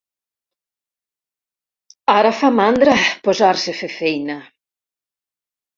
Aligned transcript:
Ara 2.15 2.33
fa 2.39 2.49
mandra 2.59 2.99
posar-se 3.29 3.77
a 3.77 3.81
fer 3.83 3.93
feina. 3.99 4.41